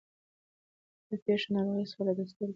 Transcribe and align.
ورته 1.07 1.15
پېښه 1.25 1.49
ناروغي 1.55 1.85
سوله 1.91 2.11
د 2.17 2.19
سترګو 2.31 2.49